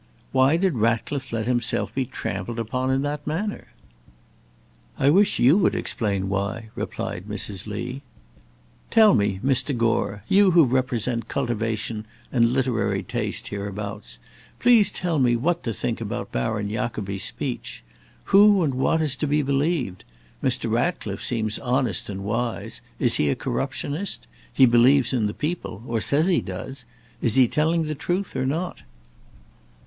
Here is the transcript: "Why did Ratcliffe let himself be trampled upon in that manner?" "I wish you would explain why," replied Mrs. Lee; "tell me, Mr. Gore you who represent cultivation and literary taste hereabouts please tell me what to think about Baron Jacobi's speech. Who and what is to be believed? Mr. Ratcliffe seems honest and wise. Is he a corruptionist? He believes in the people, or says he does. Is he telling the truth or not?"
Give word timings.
"Why 0.31 0.57
did 0.57 0.77
Ratcliffe 0.77 1.31
let 1.31 1.45
himself 1.45 1.93
be 1.93 2.07
trampled 2.07 2.57
upon 2.57 2.89
in 2.89 3.03
that 3.03 3.27
manner?" 3.27 3.67
"I 4.97 5.11
wish 5.11 5.37
you 5.37 5.59
would 5.59 5.75
explain 5.75 6.27
why," 6.27 6.69
replied 6.73 7.25
Mrs. 7.27 7.67
Lee; 7.67 8.01
"tell 8.89 9.13
me, 9.13 9.39
Mr. 9.45 9.77
Gore 9.77 10.23
you 10.27 10.49
who 10.49 10.65
represent 10.65 11.27
cultivation 11.27 12.07
and 12.31 12.49
literary 12.51 13.03
taste 13.03 13.49
hereabouts 13.49 14.17
please 14.57 14.89
tell 14.89 15.19
me 15.19 15.35
what 15.35 15.61
to 15.65 15.71
think 15.71 16.01
about 16.01 16.31
Baron 16.31 16.71
Jacobi's 16.71 17.23
speech. 17.25 17.83
Who 18.33 18.63
and 18.63 18.73
what 18.73 19.03
is 19.03 19.15
to 19.17 19.27
be 19.27 19.43
believed? 19.43 20.03
Mr. 20.43 20.67
Ratcliffe 20.71 21.23
seems 21.23 21.59
honest 21.59 22.09
and 22.09 22.23
wise. 22.23 22.81
Is 22.97 23.17
he 23.17 23.29
a 23.29 23.35
corruptionist? 23.35 24.25
He 24.51 24.65
believes 24.65 25.13
in 25.13 25.27
the 25.27 25.33
people, 25.35 25.83
or 25.85 26.01
says 26.01 26.25
he 26.25 26.41
does. 26.41 26.85
Is 27.21 27.35
he 27.35 27.47
telling 27.47 27.83
the 27.83 27.93
truth 27.93 28.35
or 28.35 28.47
not?" 28.47 28.79